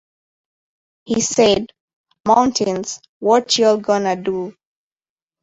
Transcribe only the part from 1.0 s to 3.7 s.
He said, 'Mountains, what